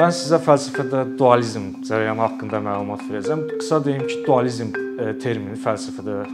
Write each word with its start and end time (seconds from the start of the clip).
Mən 0.00 0.14
sizə 0.16 0.38
fəlsəfədə 0.40 1.00
dualizm 1.20 1.64
cərəyanı 1.84 2.22
haqqında 2.22 2.56
məlumat 2.64 3.02
verəcəm. 3.04 3.42
Qısa 3.58 3.82
deyim 3.84 4.06
ki, 4.08 4.14
dualizm 4.24 4.70
e, 4.72 5.10
termini 5.20 5.58
fəlsəfədə 5.60 6.14
e, 6.22 6.28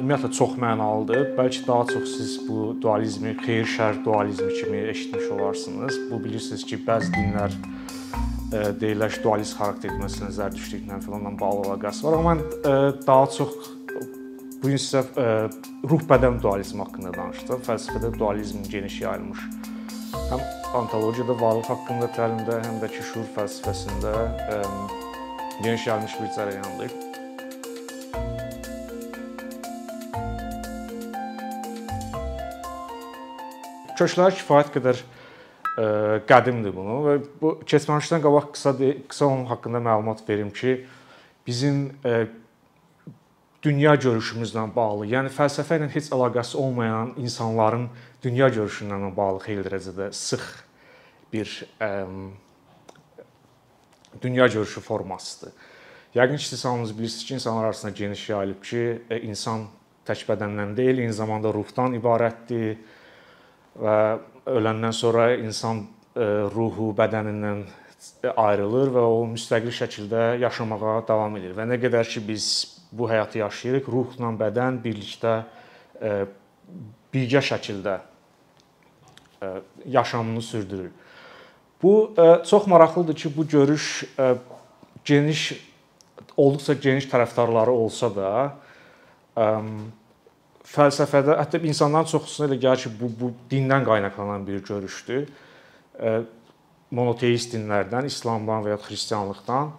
ümumiyyətlə 0.00 0.30
çox 0.34 0.56
mənalıdır. 0.58 1.28
Bəlkə 1.36 1.62
daha 1.68 1.84
çox 1.92 2.08
siz 2.16 2.32
bu 2.48 2.72
dualizmi 2.82 3.36
xeyir-şər 3.44 4.00
dualizmi 4.02 4.48
kimi 4.56 4.80
eşitmiş 4.90 5.28
olarsınız. 5.36 5.98
Bu 6.10 6.18
bilirsiniz 6.24 6.64
ki, 6.66 6.80
bəzi 6.88 7.12
dinlər 7.14 7.54
e, 7.54 8.64
deyirlər 8.82 9.14
ki, 9.14 9.22
dualist 9.28 9.60
xarakterli 9.60 10.00
məsələn 10.02 10.34
zərdüştlüklə 10.40 10.98
filanla 11.04 11.36
bağlı 11.44 11.68
əlaqəsi 11.68 12.08
var. 12.08 12.16
Amma 12.18 12.34
mən 12.34 13.04
daha 13.06 13.28
çox 13.36 13.54
bu 14.58 14.72
gün 14.72 14.82
sizə 14.88 15.04
ruh-bədən 15.86 16.42
dualizmi 16.42 16.82
haqqında 16.82 17.14
danışacağam. 17.20 17.62
Fəlsəfədə 17.70 18.10
dualizm 18.18 18.66
geniş 18.74 19.04
yayılmış 19.06 19.46
həm 20.30 20.42
ontologiyada 20.78 21.34
varlıq 21.40 21.68
haqqında 21.70 22.08
təlimdə, 22.16 22.58
həm 22.66 22.78
də 22.82 22.90
ki, 22.90 23.02
şuur 23.10 23.26
fəlsəfəsində 23.36 24.12
geniş 25.62 25.86
yayılmış 25.86 26.14
bir 26.20 26.30
cərəyandır. 26.36 26.94
Kökləri 33.94 34.34
kifayət 34.40 34.72
qədər 34.74 35.02
ə, 35.02 35.84
qədimdir 36.26 36.74
bunu 36.74 36.96
və 37.04 37.18
bu 37.40 37.52
keçməmişdən 37.62 38.24
qabaq 38.24 38.50
qısa 38.56 38.74
qısa 38.80 39.28
onun 39.28 39.46
haqqında 39.52 39.82
məlumat 39.84 40.24
verim 40.28 40.50
ki, 40.54 40.80
bizim 41.46 41.86
ə, 42.02 42.24
dünya 43.64 43.94
görüşümüzlə 43.96 44.66
bağlı, 44.74 45.06
yəni 45.08 45.32
fəlsəfə 45.32 45.78
ilə 45.80 45.88
heç 45.94 46.10
əlaqəsi 46.12 46.56
olmayan 46.60 47.14
insanların 47.16 47.88
dünya 48.22 48.50
görüşündən 48.52 49.08
bağlı 49.16 49.40
xeyli 49.46 49.64
dərəcədə 49.64 50.10
sıx 50.12 50.50
bir 51.32 51.52
ə, 51.80 51.88
dünya 54.22 54.46
görüşü 54.46 54.80
formasıdır. 54.84 55.54
Yəqin 56.14 56.36
ki, 56.36 56.48
siz 56.48 56.64
hamınız 56.64 56.98
bilirsiniz 56.98 57.24
ki, 57.24 57.34
insanlar 57.34 57.64
arasında 57.64 57.92
geniş 57.92 58.28
yayılıb 58.28 58.60
ki, 58.62 58.82
insan 59.22 59.64
tək 60.06 60.26
bədəndən 60.28 60.76
deyil, 60.76 61.00
eyni 61.02 61.16
zamanda 61.16 61.50
ruhdan 61.52 61.96
ibarətdir 61.96 62.76
və 63.80 63.96
öləndən 64.46 64.92
sonra 64.94 65.32
insan 65.40 65.86
ruhu 66.54 66.92
bədənindən 66.94 67.64
ayrılır 68.36 68.92
və 68.94 69.02
o 69.10 69.24
müstəqil 69.32 69.74
şəkildə 69.74 70.36
yaşamağa 70.44 71.00
davam 71.08 71.34
edir. 71.40 71.56
Və 71.56 71.66
nə 71.66 71.80
qədər 71.82 72.06
ki 72.06 72.22
biz 72.28 72.46
bu 72.98 73.10
həyatı 73.10 73.38
yaşayırıq, 73.42 73.88
ruhla 73.90 74.30
bədən 74.38 74.78
birlikdə 74.84 75.34
birgə 77.14 77.42
şəkildə 77.42 77.98
yaşamını 79.86 80.42
sürdürür. 80.42 80.90
Bu 81.82 82.14
çox 82.46 82.66
maraqlıdır 82.66 83.14
ki, 83.14 83.36
bu 83.36 83.48
görüş 83.48 84.04
geniş 85.04 85.52
olduqca 86.36 86.74
geniş 86.74 87.08
tərəfdarları 87.12 87.70
olsa 87.70 88.08
da 88.14 88.30
fəlsəfədə 90.64 91.36
hətta 91.42 91.60
insanların 91.66 92.08
çoxusuna 92.08 92.48
elə 92.48 92.58
gəlir 92.62 92.86
ki, 92.86 92.94
bu 93.00 93.10
bu 93.20 93.32
dindən 93.50 93.84
qaynaqlanan 93.84 94.46
bir 94.46 94.64
görüşdür. 94.64 95.28
Monoteist 96.94 97.52
dinlərdən, 97.54 98.06
İslamdan 98.06 98.64
və 98.64 98.74
ya 98.74 98.78
xristianlıqdan 98.80 99.72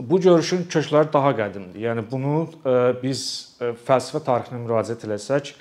Bu 0.00 0.18
görüşün 0.20 0.66
kökləri 0.68 1.08
daha 1.12 1.30
qədimdir. 1.36 1.80
Yəni 1.80 2.02
bunu 2.10 2.34
e, 2.44 2.72
biz 3.00 3.22
e, 3.60 3.70
fəlsəfə 3.86 4.20
tarixinə 4.26 4.58
müraciət 4.60 5.06
etsək, 5.08 5.54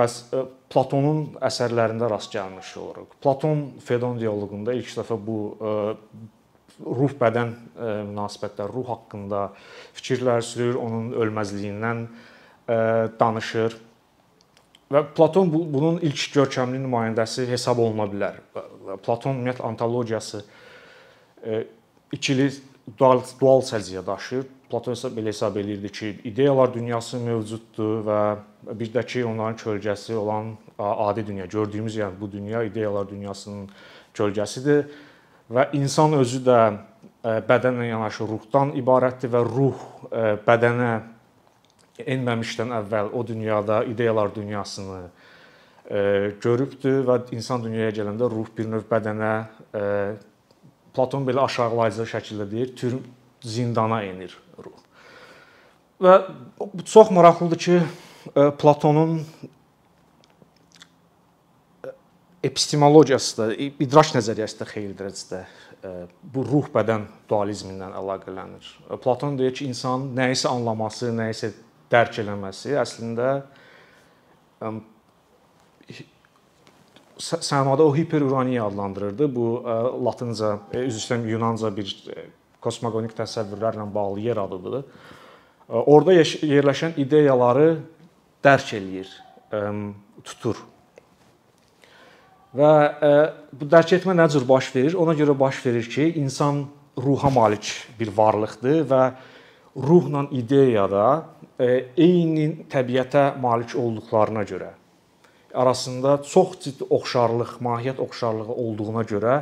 e, 0.00 0.44
Platonun 0.72 1.36
əsərlərində 1.44 2.08
rast 2.08 2.32
gəlmiş 2.32 2.70
oluruq. 2.80 3.18
Platon 3.20 3.66
Fedon 3.84 4.16
dialoqunda 4.20 4.72
ilk 4.76 4.88
dəfə 4.96 5.18
bu 5.26 5.38
ruh 6.76 7.12
bədən 7.20 7.52
münasibətləri, 8.10 8.72
ruh 8.72 8.88
haqqında 8.90 9.42
fikirlər 9.96 10.44
sürür, 10.44 10.76
onun 10.80 11.12
ölməzliyindən 11.16 12.02
danışır. 13.20 13.76
Və 14.92 15.02
Platon 15.16 15.52
bunun 15.52 16.00
ilk 16.04 16.26
görkəmli 16.34 16.82
nümayəndəsi 16.82 17.46
hesab 17.48 17.80
oluna 17.80 18.08
bilər. 18.10 18.40
Platon 19.06 19.38
ümumiyyətlə 19.38 19.64
antologiyası 19.70 20.42
ikili 22.12 22.50
dual 22.98 23.22
dual 23.40 23.64
səciyyə 23.66 24.04
daşıyır. 24.06 24.46
Platon 24.70 24.96
isə 24.96 25.12
belə 25.14 25.30
hesab 25.30 25.56
eləyirdi 25.60 25.90
ki, 25.94 26.08
ideyalar 26.26 26.72
dünyası 26.74 27.20
mövcuddur 27.22 28.00
və 28.06 28.20
bir 28.74 28.88
də 28.94 29.04
ki, 29.06 29.24
onların 29.24 29.58
kölgəsi 29.60 30.16
olan 30.18 30.56
adi 30.78 31.26
dünya, 31.26 31.46
gördüyümüz 31.46 31.96
yəni 31.96 32.20
bu 32.20 32.32
dünya 32.32 32.64
ideyalar 32.66 33.06
dünyasının 33.08 33.68
kölgəsidir 34.14 34.88
və 35.50 35.68
insan 35.78 36.16
özü 36.18 36.42
də 36.46 36.60
bədənlə 37.46 37.86
yanaşı 37.92 38.26
ruhdan 38.26 38.74
ibarətdir 38.78 39.30
və 39.32 39.44
ruh 39.46 39.84
bədənə 40.46 40.90
enməmişdən 42.02 42.74
əvvəl 42.80 43.12
o 43.14 43.22
dünyada 43.26 43.84
ideyalar 43.88 44.34
dünyasını 44.34 45.00
görübdür 46.42 47.04
və 47.06 47.20
insan 47.36 47.62
dünyaya 47.64 47.94
gələndə 48.00 48.30
ruh 48.30 48.50
bir 48.56 48.68
növ 48.72 48.88
bədənə 48.90 49.32
Platon 50.96 51.26
belə 51.28 51.44
aşağılayıcı 51.44 52.08
şəkildə 52.14 52.48
deyir, 52.50 52.72
türm 52.76 53.02
zindana 53.44 54.00
enir 54.06 54.32
ruh. 54.58 54.78
Və 56.00 56.16
çox 56.84 57.10
maraqlıdır 57.12 57.58
ki, 57.66 57.82
e, 58.32 58.50
Platonun 58.60 59.18
e, 61.84 61.92
epistemologiyası 62.44 63.38
da, 63.38 63.50
idraç 63.56 64.14
nəzəriyyəsi 64.16 64.60
də 64.62 64.70
xeyli 64.72 64.96
dərəcədə 64.96 65.42
e, 65.44 65.94
bu 66.22 66.44
ruh 66.48 66.72
bədən 66.72 67.06
dualizmindən 67.28 67.92
əlaqələnir. 68.00 68.72
Platon 69.04 69.38
deyir 69.38 69.54
ki, 69.56 69.68
insanın 69.72 70.10
nəyisə 70.16 70.48
anlaması, 70.52 71.12
nəyisə 71.16 71.52
dərk 71.92 72.20
eləməsi 72.24 72.76
əslində 72.80 73.30
səmada 77.18 77.82
o 77.82 77.96
hiperuraniya 77.96 78.64
adlandırırdı. 78.64 79.34
Bu 79.36 79.64
latınca, 80.04 80.58
e, 80.72 80.78
üzr 80.78 81.00
istəyirəm, 81.00 81.26
yunanca 81.28 81.70
bir 81.76 81.90
e, 82.12 82.26
kosmoqonik 82.60 83.16
təsəvvürlərlə 83.16 83.86
bağlı 83.94 84.20
yer 84.20 84.40
adıdır. 84.42 84.84
Orda 85.68 86.14
yerləşən 86.14 86.94
ideyaları 87.00 87.80
dərk 88.44 88.68
eləyir, 88.78 89.08
tutur. 90.22 90.60
Və 92.54 92.70
bu 93.50 93.66
dərk 93.66 93.96
etmə 93.98 94.14
nə 94.14 94.28
cür 94.30 94.46
baş 94.46 94.70
verir? 94.76 94.94
Ona 94.94 95.16
görə 95.18 95.34
baş 95.38 95.58
verir 95.66 95.88
ki, 95.90 96.12
insan 96.22 96.62
ruha 96.94 97.32
malik 97.34 97.72
bir 97.98 98.14
varlıqdır 98.14 98.86
və 98.92 99.02
ruhla 99.74 100.28
ideyada 100.30 101.08
eyni 101.58 102.68
təbiətə 102.70 103.32
malik 103.42 103.74
olduqlarına 103.74 104.46
görə 104.46 104.70
arasında 105.56 106.18
çox 106.22 106.58
ciddi 106.64 106.86
oxşarlıq, 106.90 107.56
mahiyyət 107.64 108.00
oxşarlığı 108.02 108.52
olduğuna 108.52 109.04
görə 109.08 109.36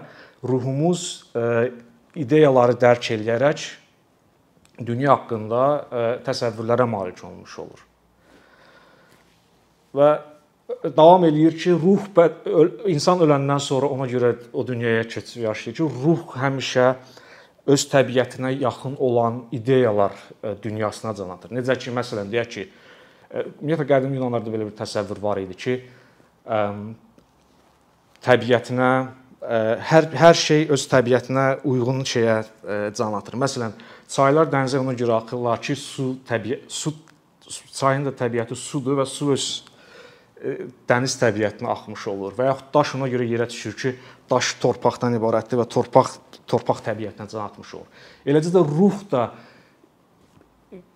ruhumuz 0.44 1.24
e, 1.36 1.72
ideyaları 2.14 2.76
dərk 2.80 3.10
eləyərək 3.16 3.64
dünya 4.86 5.16
haqqında 5.16 5.64
e, 5.64 6.04
təsəvvürlərə 6.26 6.86
malik 6.90 7.24
olmuş 7.26 7.58
olur. 7.64 7.82
Və 9.94 10.12
davam 10.96 11.26
eləyir 11.28 11.58
ki, 11.58 11.74
ruh 11.78 12.06
insan 12.90 13.22
öləndən 13.24 13.60
sonra 13.62 13.90
ona 13.94 14.06
görə 14.10 14.34
o 14.52 14.66
dünyaya 14.66 15.04
keçib 15.08 15.44
yaşayır 15.48 15.76
ki, 15.78 15.90
ruh 16.04 16.24
həmişə 16.38 16.94
öz 17.66 17.84
təbiətinə 17.90 18.52
yaxın 18.60 18.96
olan 19.00 19.44
ideyalar 19.52 20.16
e, 20.42 20.54
dünyasına 20.62 21.14
can 21.16 21.36
atır. 21.36 21.54
Necə 21.56 21.78
ki, 21.78 21.92
məsələn, 21.96 22.32
deyək 22.32 22.50
ki, 22.56 22.66
ümumiyyətlə 23.34 23.86
qədim 23.88 24.14
Yunanlarda 24.14 24.52
belə 24.52 24.68
bir 24.68 24.76
təsəvvür 24.78 25.20
var 25.22 25.40
idi 25.42 25.56
ki, 25.58 25.76
təbiətinə 28.24 28.90
hər 29.90 30.08
hər 30.16 30.38
şey 30.40 30.66
öz 30.72 30.86
təbiətinə 30.88 31.46
uyğun 31.68 32.04
şeyə 32.08 32.38
can 32.96 33.14
atır. 33.18 33.36
Məsələn, 33.40 33.74
çaylar 34.08 34.48
dənizə 34.52 34.80
ona 34.80 34.94
görə 34.96 35.18
axırlar 35.18 35.60
ki, 35.64 35.76
su 35.76 36.14
təbiət 36.28 36.68
su 36.72 36.94
çayın 37.74 38.06
da 38.08 38.12
təbiəti 38.16 38.56
sudur 38.56 38.96
və 39.02 39.06
su 39.08 39.32
öz 39.34 39.46
dəniz 40.88 41.16
təbiətinə 41.20 41.68
axmış 41.72 42.06
olur 42.12 42.36
və 42.36 42.48
yaxud 42.50 42.70
daş 42.74 42.94
ona 42.98 43.08
görə 43.12 43.26
yerə 43.28 43.46
düşür 43.48 43.76
ki, 43.80 43.94
daş 44.30 44.54
torpaqdan 44.62 45.16
ibarətdir 45.18 45.60
və 45.60 45.66
torpaq 45.70 46.16
torpaq 46.48 46.82
təbiətinə 46.84 47.28
can 47.30 47.46
atmış 47.46 47.74
olur. 47.78 47.88
Eləcə 48.28 48.52
də 48.52 48.64
ruh 48.68 48.98
da 49.12 49.30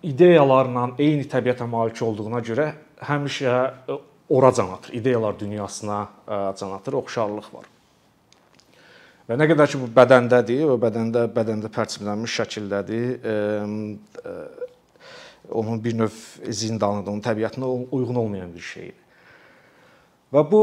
ideyalarla 0.05 0.91
eyni 0.99 1.25
təbiətə 1.29 1.65
malik 1.69 2.01
olduğuna 2.05 2.41
görə 2.45 2.67
həmişə 3.07 3.55
ora 4.29 4.53
can 4.53 4.69
atır, 4.69 4.93
ideyalar 4.93 5.39
dünyasına 5.39 6.07
can 6.59 6.71
atır, 6.71 6.93
oxşarlıq 7.01 7.49
var. 7.53 7.67
Və 9.29 9.37
nə 9.37 9.45
qədər 9.49 9.69
ki 9.69 9.77
bu 9.77 9.87
bədəndədir, 9.93 10.63
o 10.73 10.77
bədəndə 10.81 11.27
bədəndə 11.33 11.69
pərçimlənmiş 11.73 12.37
şəkildədir, 12.39 13.05
onun 15.49 15.83
bir 15.83 15.97
növ 15.97 16.15
zindanıdır, 16.49 17.11
onun 17.11 17.21
təbiətinə 17.25 17.69
uyğun 17.91 18.17
olmayan 18.23 18.53
bir 18.53 18.65
şeydir. 18.65 18.97
Və 20.33 20.45
bu 20.51 20.61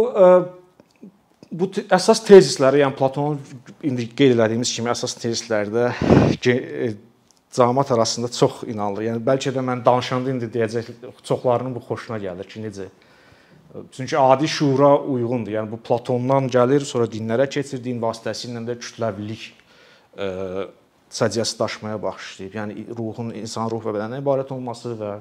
bu 1.57 1.71
əsas 1.95 2.25
tezisləri, 2.27 2.83
yəni 2.83 2.99
Platonun 2.99 3.39
indi 3.87 4.09
qeyd 4.19 4.35
etdiyimiz 4.35 4.73
kimi 4.75 4.91
əsas 4.91 5.15
tezislərdə 5.23 5.93
cəmaət 6.43 7.93
arasında 7.95 8.29
çox 8.35 8.65
inanılır. 8.67 9.07
Yəni 9.13 9.23
bəlkə 9.27 9.55
də 9.55 9.63
mən 9.65 9.85
danışanda 9.87 10.35
indi 10.35 10.51
deyəcək 10.53 10.91
çoxlarının 11.23 11.75
bu 11.75 11.83
xoşuna 11.87 12.19
gəlir 12.23 12.51
ki, 12.51 12.67
necə 12.67 12.91
Çünki 13.93 14.19
adi 14.19 14.49
şuura 14.49 15.01
uyğundur. 15.01 15.53
Yəni 15.53 15.71
bu 15.71 15.79
Platondan 15.83 16.49
gəlir, 16.49 16.85
sonra 16.87 17.09
dinlərə 17.11 17.49
keçir, 17.51 17.83
din 17.85 18.01
vasitəsilə 18.01 18.63
də 18.65 18.77
kütləvilik 18.81 19.51
səciyyəsi 21.13 21.59
daşımaya 21.59 22.03
başlayıb. 22.03 22.55
Yəni 22.57 22.87
ruhun 22.97 23.33
insan 23.37 23.71
ruh 23.71 23.83
və 23.85 23.95
bədəndən 23.97 24.23
ibarət 24.25 24.53
olması 24.55 24.95
və 25.01 25.13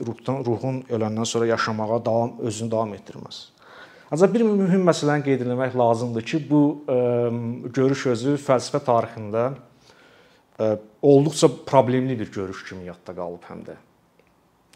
ruhdan 0.00 0.42
ruhun 0.46 0.82
öləndən 0.90 1.28
sonra 1.28 1.46
yaşamağa 1.52 2.00
davam 2.04 2.38
özünü 2.42 2.70
davam 2.70 2.94
etdirməsi. 2.94 3.50
Ancaq 4.10 4.34
bir 4.34 4.42
mühüm 4.46 4.84
məsələni 4.86 5.24
qeyd 5.26 5.46
etmək 5.46 5.78
lazımdır 5.78 6.26
ki, 6.28 6.42
bu 6.50 6.60
ə, 6.86 6.98
görüş 7.74 8.06
özü 8.12 8.34
fəlsəfə 8.42 8.82
tarixində 8.84 9.46
ə, 10.58 10.76
olduqca 11.02 11.48
problemli 11.66 12.18
bir 12.18 12.30
görüş 12.32 12.66
kimi 12.68 12.86
yadda 12.90 13.14
qalıb 13.16 13.48
həm 13.48 13.64
də. 13.70 13.78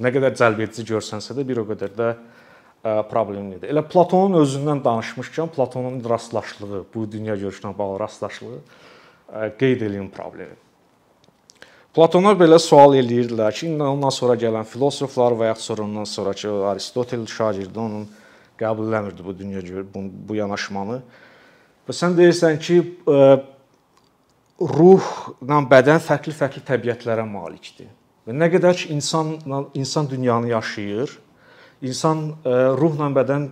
Nə 0.02 0.14
qədər 0.14 0.34
cəlbedici 0.38 0.86
görsənsə 0.88 1.36
də 1.36 1.44
bir 1.46 1.60
o 1.62 1.66
qədər 1.68 1.94
də 1.98 2.08
ə, 2.14 2.38
problemlidir. 2.82 3.72
Elə 3.72 3.82
Platonun 3.88 4.38
özündən 4.42 4.84
danışmışkən, 4.84 5.50
Platonun 5.54 5.98
rastlaşlığı, 6.04 6.84
bu 6.94 7.04
dünya 7.10 7.36
görüşünə 7.36 7.74
bağlı 7.78 8.00
rastlaşlığı 8.00 8.58
qeyd 9.58 9.82
edilən 9.82 10.08
problemi. 10.14 10.56
Platonlar 11.94 12.36
belə 12.38 12.58
sual 12.62 12.94
eləyirdilər 12.94 13.54
ki, 13.56 13.72
ondan 13.82 14.12
sonra 14.14 14.36
gələn 14.38 14.66
filosoflar 14.68 15.34
və 15.34 15.50
ya 15.50 15.54
sonra 15.58 15.82
ondan 15.82 16.04
sonrakı 16.04 16.52
Aristotel 16.70 17.26
şagirdi 17.26 17.78
onun 17.78 18.06
qəbul 18.60 18.90
eləmirdi 18.90 19.24
bu 19.24 19.38
dünya 19.38 19.62
bu, 19.94 20.04
bu 20.28 20.36
yanaşmanı. 20.38 21.00
Və 21.88 21.96
sən 21.96 22.14
deyirsən 22.18 22.58
ki, 22.62 22.76
ruhla 24.60 25.62
bədən 25.70 26.02
fərqli-fərqli 26.04 26.62
təbiətlərə 26.68 27.24
malikdir. 27.26 27.90
Və 28.26 28.36
nə 28.36 28.50
qədər 28.52 28.76
ki 28.76 28.92
insanla 28.92 29.64
insan 29.74 30.10
dünyanı 30.10 30.52
yaşayır, 30.52 31.18
insan 31.82 32.30
ruhla 32.78 33.10
bədən 33.14 33.48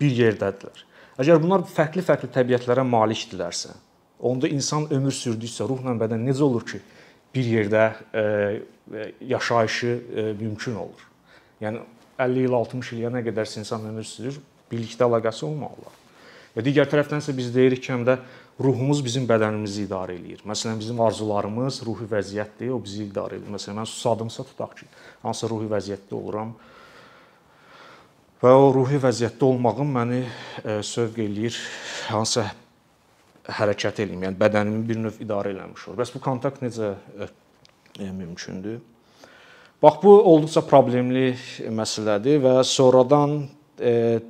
bir 0.00 0.14
yerdədirlər. 0.22 0.84
Əgər 1.18 1.40
bunlar 1.42 1.64
fərqli-fərqli 1.66 2.30
təbiətlərə 2.30 2.84
malikdirlərsə, 2.86 3.72
onda 4.22 4.50
insan 4.50 4.86
ömür 4.94 5.14
sürdükcə 5.14 5.66
ruhla 5.66 5.96
bədən 5.98 6.22
necə 6.26 6.44
olur 6.46 6.66
ki, 6.66 6.78
bir 7.34 7.44
yerdə 7.44 7.84
e, 8.14 8.22
yaşayışı 9.26 9.86
e, 10.16 10.22
mümkün 10.38 10.74
olur. 10.74 11.02
Yəni 11.60 11.82
50 12.18 12.44
il, 12.44 12.54
60 12.54 12.92
il 12.92 13.02
ya 13.04 13.10
nə 13.12 13.22
qədər 13.26 13.50
insan 13.60 13.84
ömür 13.90 14.06
sürür, 14.06 14.38
birlikdə 14.70 15.06
əlaqəsi 15.06 15.44
olmalılar. 15.48 15.98
Və 16.54 16.64
digər 16.64 16.88
tərəfdən 16.90 17.22
isə 17.22 17.34
biz 17.36 17.50
deyirik 17.54 17.82
ki, 17.84 17.92
həm 17.92 18.06
də 18.06 18.16
ruhumuz 18.62 19.02
bizim 19.04 19.26
bədənimizi 19.28 19.84
idarə 19.86 20.16
eləyir. 20.16 20.40
Məsələn, 20.48 20.78
bizim 20.80 21.00
arzularımız 21.04 21.82
ruhi 21.86 22.08
vəziyyətdir, 22.10 22.72
o 22.74 22.80
bizi 22.82 23.04
idarə 23.04 23.38
edir. 23.38 23.50
Məsələn, 23.54 23.82
mən 23.82 23.90
susadımsa 23.90 24.46
tutaq 24.48 24.74
ki, 24.80 24.88
hansısa 25.22 25.50
ruhi 25.52 25.70
vəziyyətdə 25.70 26.18
oluram 26.18 26.56
və 28.42 28.52
o 28.54 28.70
ruhi 28.74 29.00
vəziyyətdə 29.02 29.46
olmağım 29.48 29.88
məni 29.96 30.20
e, 30.22 30.78
sövq 30.86 31.18
eləyir 31.24 31.56
hansısa 32.08 32.46
hərəkət 33.58 34.02
eləyim, 34.04 34.28
yəni 34.28 34.38
bədənimi 34.38 34.84
bir 34.86 35.00
növ 35.02 35.18
idarə 35.24 35.50
eləmiş 35.54 35.88
olur. 35.88 35.98
Bəs 36.02 36.12
bu 36.14 36.22
kontakt 36.22 36.62
necə 36.62 36.92
e, 36.94 37.28
e, 37.98 38.10
mümkündür? 38.12 38.78
Bax 39.82 39.98
bu 40.02 40.14
olduqca 40.32 40.62
problemli 40.66 41.32
məsələdir 41.74 42.42
və 42.44 42.54
sonradan 42.66 43.40
e, 43.80 44.20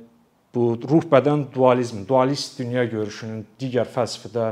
bu 0.53 0.71
ruh-bədən 0.81 1.47
dualizmi, 1.53 2.03
dualist 2.09 2.57
dünya 2.61 2.85
görüşünün 2.89 3.45
digər 3.61 3.89
fəlsəfədə 3.93 4.51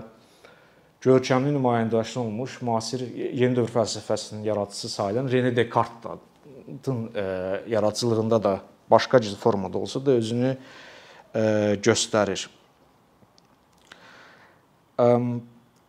görkəmli 1.01 1.53
nümayəndəsi 1.55 2.19
olmuş 2.21 2.61
müasir 2.65 3.05
yeni 3.15 3.55
dövr 3.57 3.73
fəlsəfəsinin 3.73 4.45
yaradıcısı 4.45 4.89
sayılan 4.89 5.29
René 5.33 5.55
Descartes-in 5.55 7.05
e, 7.15 7.23
yaradıcılığında 7.73 8.43
da 8.43 8.59
başqa 8.91 9.21
cür 9.21 9.35
formada 9.35 9.77
olsa 9.77 10.05
da 10.05 10.11
özünü 10.11 10.57
e, 11.35 11.41
göstərir. 11.83 12.47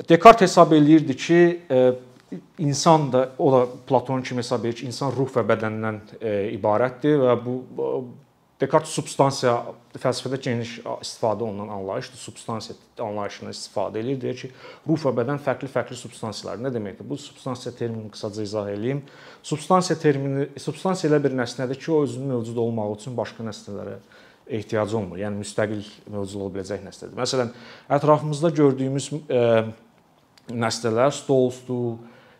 Dekart 0.09 0.41
hesab 0.41 0.73
eləyirdi 0.73 1.17
ki, 1.17 1.41
insan 2.59 3.13
da 3.13 3.31
o 3.39 3.53
da 3.53 3.67
Platon 3.89 4.23
kimi 4.23 4.39
hesab 4.39 4.65
edir 4.65 4.83
ki, 4.83 4.87
insan 4.87 5.13
ruh 5.17 5.31
və 5.33 5.47
bədəndən 5.49 6.01
ibarətdir 6.53 7.17
və 7.23 7.37
bu 7.45 7.57
Dekart 8.59 8.89
substansiya 8.91 9.53
fəlsəfədə 10.03 10.39
geniş 10.43 10.71
istifadə 10.83 11.45
olunan 11.47 11.69
anlayışdır. 11.77 12.19
Substansiya 12.19 12.75
anlayışından 13.05 13.55
istifadə 13.55 14.01
edir. 14.01 14.19
Deyir 14.25 14.41
ki, 14.41 14.51
ruh 14.89 14.99
və 15.05 15.13
bədən 15.21 15.39
fərqli-fərqli 15.45 15.99
substansiyalar. 16.01 16.59
Nə 16.65 16.73
deməkdir? 16.75 17.07
Bu 17.07 17.15
substansiya 17.23 17.71
terminini 17.79 18.11
qısaca 18.11 18.43
izah 18.43 18.71
edeyim. 18.73 19.05
Substansiya 19.47 19.99
termini 20.03 20.49
substansiya 20.59 21.13
elə 21.13 21.23
bir 21.29 21.39
nəsnədir 21.39 21.79
ki, 21.79 21.93
o 21.95 22.03
özünün 22.09 22.35
mövcud 22.35 22.59
olmağı 22.65 22.99
üçün 22.99 23.15
başqa 23.19 23.47
nəsnələrə 23.47 24.01
ehtiyacı 24.59 24.99
olmur. 24.99 25.23
Yəni 25.23 25.45
müstəqil 25.45 25.87
mövcud 26.11 26.43
ola 26.43 26.57
biləcək 26.57 26.83
nəslədir. 26.83 27.15
Məsələn, 27.21 27.55
ətrafımızda 27.95 28.51
gördüyümüz 28.59 29.11
e, 29.31 29.43
nəslələr, 30.51 31.15
stol, 31.15 31.53
stul, 31.55 31.99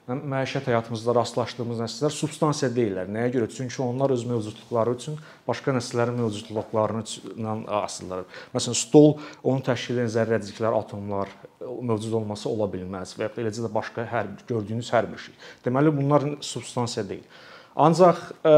məişət 0.09 0.71
həyatımızda 0.71 1.13
rastlaşdığımız 1.19 1.83
nəslər 1.83 2.13
substansiya 2.17 2.71
deyillər. 2.73 3.11
Nəyə 3.13 3.33
görə? 3.35 3.49
Çünki 3.53 3.83
onlar 3.85 4.15
öz 4.15 4.25
mövcudluqları 4.31 4.95
üçün 4.97 5.19
başqa 5.49 5.75
nəslərin 5.77 6.17
mövcudluqlarından 6.23 7.67
asılıdırlar. 7.83 8.41
Məsələn, 8.55 8.79
stol 8.79 9.19
onu 9.43 9.61
təşkil 9.67 9.99
edən 9.99 10.09
zərrəciklər, 10.17 10.79
atomlar 10.79 11.33
mövcud 11.61 12.17
olması 12.23 12.49
ola 12.49 12.71
bilməz 12.73 13.15
və 13.19 13.29
ya 13.29 13.35
eləcə 13.45 13.67
də 13.67 13.73
başqa 13.75 14.07
hər 14.09 14.33
gördüyünüz 14.49 14.89
hər 14.97 15.11
bir 15.13 15.21
şey. 15.27 15.37
Deməli, 15.67 15.93
bunlar 15.93 16.25
substansiya 16.41 17.05
deyil. 17.09 17.29
Ancaq 17.77 18.25
ə, 18.49 18.57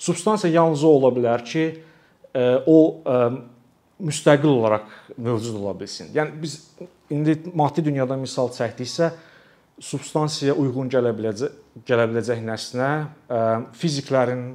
substansiya 0.00 0.54
yalnız 0.62 0.84
ola 0.88 1.12
bilər 1.12 1.44
ki, 1.44 1.68
o 2.66 2.78
müstəqil 4.00 4.48
olaraq 4.48 4.86
mövcud 5.18 5.56
ola 5.60 5.74
bilsin. 5.80 6.12
Yəni 6.14 6.38
biz 6.42 6.56
indi 7.10 7.36
maddi 7.54 7.84
dünyadan 7.84 8.22
misal 8.22 8.48
çəkdiksə, 8.54 9.10
substansiyaya 9.80 10.56
uyğun 10.60 10.90
gələ 10.92 11.12
biləcək 11.16 11.84
gələ 11.86 12.06
biləcək 12.10 12.42
nəsnə 12.44 12.88
fiziklərin 13.78 14.50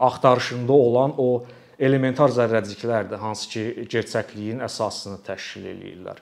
axtarışında 0.00 0.72
olan 0.72 1.14
o 1.18 1.44
elementar 1.78 2.30
zərrəciklərdir, 2.30 3.18
hansı 3.18 3.48
ki, 3.50 3.64
gerçəkliyin 3.90 4.62
əsasını 4.64 5.18
təşkil 5.26 5.66
eləyirlər. 5.72 6.20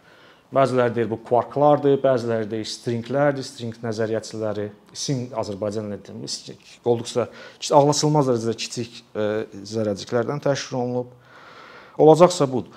Bəziləri 0.52 0.94
deyir 0.96 1.08
bu 1.08 1.18
kvarklardır, 1.24 1.96
bəziləri 2.02 2.48
deyir 2.48 2.68
stringlərdir, 2.68 3.44
string 3.46 3.76
nəzəriyyəçiləri, 3.84 4.66
sim 4.92 5.24
Azərbaycan 5.40 5.88
dilində 5.88 6.56
olduqca 6.84 7.26
ağlasılmaz 7.78 8.28
dərəcədə 8.28 8.56
kiçik 8.60 8.98
e, 9.00 9.28
zərrəciklərdən 9.72 10.42
təşkil 10.44 10.76
olunub. 10.82 11.14
Olacaqsa 12.00 12.48
budur. 12.48 12.72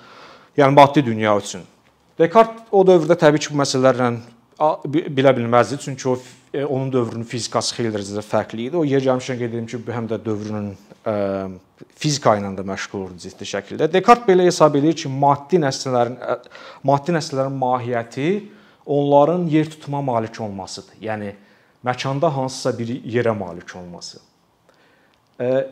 Yəni 0.56 0.76
maddi 0.76 1.04
dünya 1.04 1.36
üçün. 1.36 1.66
Dekart 2.16 2.64
o 2.72 2.80
dövrdə 2.88 3.16
təbii 3.20 3.44
ki, 3.44 3.52
bu 3.52 3.60
məsələlərlə 3.60 4.08
bilə 4.58 5.32
bilməzdi, 5.36 5.78
çünki 5.78 6.08
o 6.08 6.16
e, 6.54 6.64
onun 6.64 6.92
dövrünün 6.92 7.28
fizikası 7.28 7.74
xeyli 7.76 7.92
dərəcədə 7.92 8.24
fərqli 8.24 8.68
idi. 8.70 8.76
O 8.80 8.84
yer 8.88 9.02
gəlmişkən 9.04 9.38
qeyd 9.42 9.52
edim 9.52 9.66
ki, 9.68 9.80
bu 9.84 9.92
həm 9.92 10.08
də 10.08 10.18
dövrünün 10.24 10.70
ə, 10.72 11.12
e, 11.12 11.84
fizika 12.00 12.36
ilə 12.38 12.54
də 12.56 12.64
məşğul 12.64 13.10
idi 13.10 13.28
ciddi 13.28 13.48
şəkildə. 13.52 13.90
Dekart 13.92 14.24
belə 14.28 14.46
hesab 14.48 14.78
edir 14.80 14.96
ki, 14.96 15.12
maddi 15.12 15.60
nəsnələrin 15.60 16.16
maddi 16.88 17.16
nəsnələrin 17.18 17.58
mahiyyəti 17.60 18.30
onların 18.86 19.44
yer 19.52 19.68
tutma 19.70 20.00
malik 20.00 20.40
olmasıdır. 20.40 21.02
Yəni 21.04 21.34
məkanda 21.84 22.32
hansısa 22.32 22.72
bir 22.78 22.94
yerə 23.04 23.36
malik 23.36 23.76
olması. 23.76 24.22
Ə, 25.36 25.66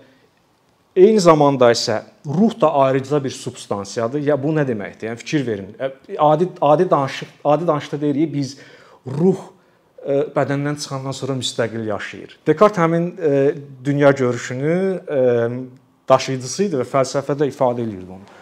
Eyni 0.95 1.19
zamanda 1.19 1.73
isə 1.75 2.05
ruh 2.27 2.53
da 2.61 2.69
ayrıca 2.85 3.19
bir 3.25 3.31
substansiyadır. 3.35 4.21
Ya 4.23 4.37
bu 4.39 4.53
nə 4.55 4.63
deməkdir? 4.69 5.09
Yəni 5.09 5.19
fikir 5.19 5.47
verin. 5.47 5.73
Adi 6.19 6.47
adi 6.63 6.87
danışıq, 6.91 7.33
adi 7.45 7.67
danışıqda 7.67 8.01
deyirik 8.01 8.35
biz 8.35 8.59
ruh 9.07 9.41
e, 10.05 10.21
bədəndən 10.37 10.79
çıxandan 10.81 11.17
sonra 11.17 11.37
müstəqil 11.39 11.85
yaşayır. 11.89 12.39
Dekart 12.47 12.79
həmin 12.79 13.11
e, 13.19 13.55
dünya 13.85 14.11
görüşünü 14.11 14.77
e, 15.09 15.19
daşıyıcısı 16.09 16.65
idi 16.69 16.81
və 16.83 16.89
fəlsəfədə 16.89 17.49
ifadə 17.51 17.85
edirdi 17.85 18.17
onu. 18.17 18.41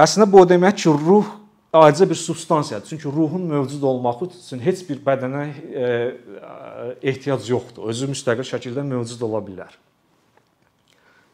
Əslində 0.00 0.30
bu 0.32 0.40
o 0.40 0.48
demək 0.48 0.80
ki, 0.84 0.94
ruh 1.06 1.28
ayrıca 1.72 2.10
bir 2.10 2.14
substansiyadır. 2.14 2.88
Çünki 2.88 3.08
ruhun 3.08 3.42
mövcud 3.42 3.82
olması 3.82 4.30
üçün 4.44 4.60
heç 4.64 4.82
bir 4.88 5.02
bədənə 5.04 5.44
ehtiyac 7.02 7.50
yoxdur. 7.50 7.90
Özü 7.92 8.08
müstəqil 8.10 8.48
şəkildə 8.48 8.84
mövcud 8.86 9.20
ola 9.28 9.42
bilər. 9.44 9.76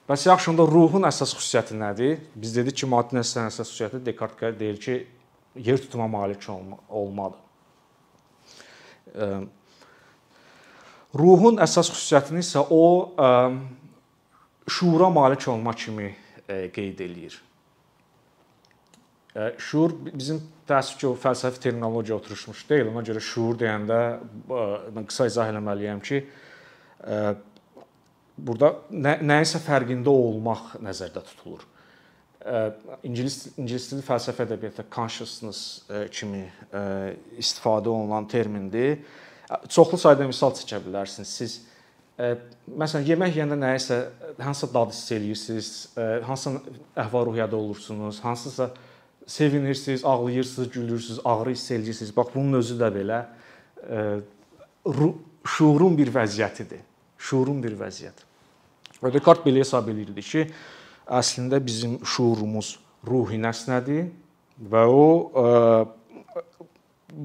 Bəs 0.07 0.27
yaxşı 0.29 0.51
onda 0.53 0.67
ruhun 0.71 1.07
əsas 1.09 1.33
xüsusiyyəti 1.35 1.79
nədir? 1.79 2.19
Biz 2.39 2.57
dedik 2.57 2.77
ki, 2.79 2.87
maddi 2.91 3.17
nəslənin 3.19 3.51
əsas 3.51 3.71
xüsusiyyəti 3.71 4.05
Dekart 4.07 4.43
deyir 4.61 4.77
ki, 4.83 4.99
yer 5.59 5.79
tutma 5.79 6.07
malik 6.09 6.49
olma, 6.51 6.79
olmadır. 6.89 7.41
Ruhun 11.17 11.57
əsas 11.65 11.89
xüsusiyyətini 11.93 12.43
isə 12.45 12.61
o 12.71 12.85
şuura 14.69 15.09
malik 15.11 15.49
olma 15.49 15.73
kimi 15.73 16.11
qeyd 16.47 17.01
eləyir. 17.07 17.39
Şuur 19.61 19.93
bizim 20.13 20.41
təəssüf 20.69 20.97
ki, 21.01 21.07
o 21.11 21.17
fəlsəfi 21.21 21.61
terminologiya 21.67 22.17
oturmuş 22.17 22.63
deyil. 22.69 22.89
Ona 22.93 23.03
görə 23.05 23.21
şuur 23.21 23.59
deyəndə 23.61 23.99
qısa 24.97 25.27
izah 25.29 25.51
etməliyəm 25.53 26.01
ki, 26.05 26.23
burada 28.37 28.73
nə, 28.93 29.19
nəyisə 29.25 29.61
fərqində 29.65 30.13
olmaq 30.13 30.77
nəzərdə 30.85 31.23
tutulur. 31.31 31.65
İngilis 33.03 33.49
ingilis 33.59 33.89
dili 33.91 34.03
fəlsəfə 34.07 34.45
ədəbiyyatında 34.47 34.87
consciousness 34.95 35.83
kimi 36.15 36.45
istifadə 37.39 37.91
olunan 37.91 38.29
termindir. 38.31 39.01
Çoxlu 39.69 39.99
sayda 39.99 40.27
misal 40.29 40.55
çəkə 40.55 40.79
bilərsiniz. 40.85 41.27
Siz 41.27 41.57
məsələn 42.71 43.05
yemək 43.11 43.35
yeyəndə 43.37 43.59
nəyisə 43.59 43.99
hansısa 44.39 44.69
dad 44.75 44.95
hiss 44.95 45.13
eləyirsiniz, 45.17 45.73
hansısa 46.29 46.63
əhval-ruhiyyədə 47.03 47.59
olursunuz, 47.59 48.21
hansısa 48.25 48.71
sevinirsiniz, 49.27 50.05
ağlayırsınız, 50.05 50.71
gülürsüz, 50.71 51.21
ağrı 51.25 51.51
hiss 51.51 51.71
eləyirsiniz. 51.75 52.15
Bax 52.17 52.31
bunun 52.35 52.61
özü 52.63 52.79
də 52.79 52.93
belə 52.95 53.21
şuurun 55.57 55.99
bir 55.99 56.15
vəziyyətidir. 56.15 56.81
Şuurun 57.19 57.59
bir 57.63 57.75
vəziyyət. 57.81 58.23
Və 59.03 59.13
Descartes 59.13 59.45
belə 59.45 59.65
hesab 59.65 59.89
edirdi 59.91 60.23
ki, 60.23 60.47
əslində 61.07 61.61
bizim 61.63 61.99
şuurumuz 62.05 62.77
ruhi 63.07 63.39
nəsnədir 63.39 64.09
və 64.71 64.83
o 64.91 65.07
ə, 65.31 65.47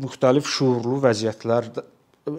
müxtəlif 0.04 0.48
şuurlu 0.48 1.00
vəziyyətlər 1.06 1.72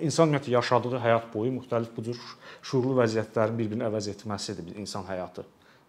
insan 0.01 0.31
ümumiyyətlə 0.31 0.55
yaşadığı 0.57 1.01
həyat 1.03 1.31
boyu 1.35 1.53
müxtəlif 1.59 1.91
bu 1.97 2.05
cür 2.07 2.19
şuurlu 2.63 2.95
vəziyyətlərin 3.01 3.59
bir-birini 3.59 3.87
əvəz 3.89 4.13
etməsidir 4.15 4.77
insan 4.79 5.07
həyatı. 5.09 5.45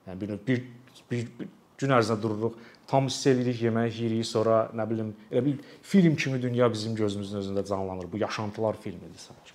Yəni 0.07 0.21
bir 0.21 0.39
bir, 0.47 0.63
bir, 1.11 1.27
bir 1.39 1.51
gün 1.77 1.93
ərzində 1.95 2.17
dururuq, 2.21 2.57
tam 2.87 3.07
hiss 3.07 3.27
edirik, 3.29 3.61
yemək 3.63 3.99
yeyirik, 3.99 4.25
sonra 4.27 4.67
nə 4.75 4.85
bilim, 4.89 5.13
elə 5.31 5.45
bir 5.45 5.75
film 5.81 6.15
kimi 6.19 6.41
dünya 6.41 6.69
bizim 6.73 6.95
gözümüzün 6.95 7.41
özündə 7.41 7.65
canlanır. 7.67 8.09
Bu 8.11 8.17
yaşantılar 8.21 8.79
filmidir 8.81 9.21
sanki. 9.27 9.53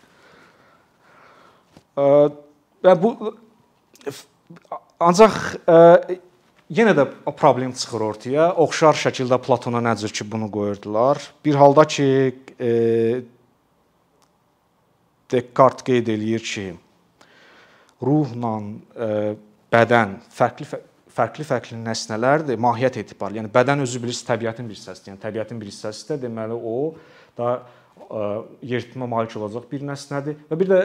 Və 2.84 2.94
bu 3.02 3.34
ancaq 5.00 5.36
yenə 6.68 6.94
də 6.96 7.06
problem 7.36 7.72
çıxır 7.72 8.04
ortaya. 8.10 8.50
Oxşar 8.64 8.98
şəkildə 8.98 9.40
Platona 9.42 9.80
necə 9.84 10.10
ki 10.12 10.26
bunu 10.30 10.50
qoyurdular. 10.52 11.20
Bir 11.44 11.54
halda 11.54 11.84
ki 11.88 12.08
e, 12.60 12.72
Descartes 15.28 15.84
qeyd 15.84 16.08
eləyir 16.08 16.44
ki, 16.44 16.66
ruhla 18.02 18.52
e, 18.96 19.08
bədən 19.72 20.18
fərqli 20.32 20.68
fərqli-fərqli 21.18 21.76
nəsnələrdir 21.82 22.60
mahiyyət 22.62 23.00
etibarı. 23.02 23.40
Yəni 23.40 23.50
bədən 23.50 23.82
özü 23.82 23.98
bilirsiniz 24.04 24.28
təbiətin 24.28 24.68
bir 24.70 24.78
hissəsidir. 24.78 25.10
Yəni 25.10 25.22
təbiətin 25.24 25.58
bir 25.58 25.70
hissəsidir. 25.72 26.20
Deməli 26.22 26.54
o 26.54 26.76
da 27.38 27.56
yeritmə 28.64 29.08
malik 29.08 29.34
olacaq 29.36 29.66
bir 29.70 29.82
nəsnədir. 29.88 30.38
Və 30.50 30.58
bir 30.60 30.70
də 30.70 30.78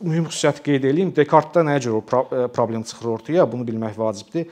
mühüm 0.00 0.28
xüsusiyyət 0.30 0.62
qeyd 0.64 0.86
edeyim. 0.90 1.12
Descartes-da 1.16 1.64
nəyə 1.66 1.82
görə 1.86 1.98
o 2.00 2.48
problem 2.54 2.82
çıxır 2.88 3.10
ortaya? 3.16 3.44
Bunu 3.52 3.66
bilmək 3.68 3.98
vacibdir. 3.98 4.48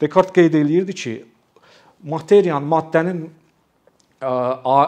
Descartes 0.00 0.34
qeyd 0.38 0.56
eləyirdi 0.56 0.96
ki, 0.96 1.14
materiyanın, 2.02 2.68
maddənin 2.70 3.22
a, 4.24 4.32
a, 4.64 4.78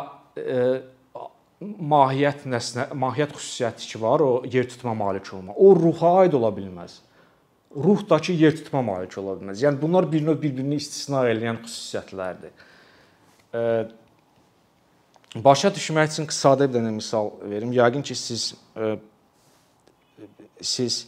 mahiyyət 1.63 2.47
nəsnə, 2.51 2.89
mahiyyət 2.99 3.37
xüsusiyyəti 3.37 3.93
ki 3.93 4.03
var, 4.03 4.25
o 4.25 4.43
yer 4.49 4.69
tutma 4.69 4.95
malik 4.99 5.29
olma. 5.35 5.55
O 5.57 5.75
ruha 5.77 6.19
aid 6.25 6.37
ola 6.39 6.51
bilməz. 6.55 7.01
Ruhdakı 7.77 8.35
yer 8.37 8.57
tutma 8.57 8.83
malik 8.85 9.17
ola 9.21 9.37
bilməz. 9.39 9.63
Yəni 9.65 9.81
bunlar 9.81 10.09
bir 10.13 10.25
növ 10.25 10.41
bir-birini 10.43 10.81
istisna 10.81 11.27
edən 11.31 11.63
xüsusiyyətlərdir. 11.65 12.53
Başa 15.35 15.71
düşmək 15.73 16.11
üçün 16.11 16.29
sadə 16.29 16.67
bir 16.69 16.77
dənə 16.77 16.91
misal 16.93 17.31
verim. 17.49 17.73
Yəqin 17.73 18.05
ki, 18.05 18.15
siz 18.19 18.53
ə, 18.77 18.97
siz 20.61 21.07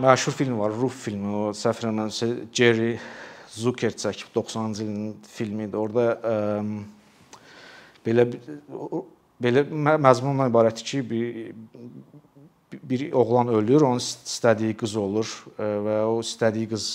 məşhur 0.00 0.32
film 0.32 0.58
var, 0.58 0.72
Ruh 0.72 0.92
filmi, 0.92 1.28
o 1.28 1.50
səhv 1.52 1.82
eləmirəmsə 1.84 2.30
Jerry 2.56 2.94
Zucker 3.52 3.92
çəkib 3.92 4.32
90-cı 4.36 4.84
ilin 4.86 5.12
filmidir. 5.28 5.76
Orda 5.76 6.06
ə, 6.16 6.36
belə 8.06 8.30
belə 9.42 9.66
məzmunla 10.00 10.48
ibarətdir 10.48 10.88
ki, 10.88 11.02
bir 11.10 11.52
bir 12.82 13.12
oğlan 13.12 13.48
ölür, 13.48 13.80
onun 13.80 14.00
istədiyi 14.00 14.74
qız 14.76 14.96
olur 14.98 15.28
və 15.58 16.00
o 16.08 16.16
istədiyi 16.24 16.68
qız 16.72 16.88